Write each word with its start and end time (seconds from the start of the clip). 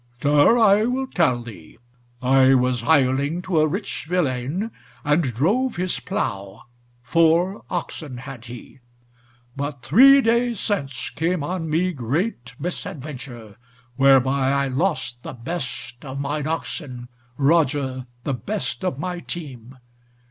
"Sir, 0.19 0.57
I 0.57 0.85
will 0.85 1.05
tell 1.05 1.43
thee. 1.43 1.77
I 2.23 2.55
was 2.55 2.81
hireling 2.81 3.43
to 3.43 3.59
a 3.59 3.67
rich 3.67 4.07
vilain, 4.09 4.71
and 5.03 5.21
drove 5.31 5.75
his 5.75 5.99
plough; 5.99 6.63
four 7.03 7.63
oxen 7.69 8.17
had 8.17 8.45
he. 8.45 8.79
But 9.55 9.83
three 9.83 10.19
days 10.21 10.59
since 10.59 11.11
came 11.11 11.43
on 11.43 11.69
me 11.69 11.93
great 11.93 12.55
misadventure, 12.57 13.55
whereby 13.95 14.49
I 14.51 14.69
lost 14.69 15.21
the 15.21 15.33
best 15.33 16.03
of 16.03 16.19
mine 16.19 16.47
oxen, 16.47 17.07
Roger, 17.37 18.07
the 18.23 18.33
best 18.33 18.83
of 18.83 18.97
my 18.97 19.19
team. 19.19 19.77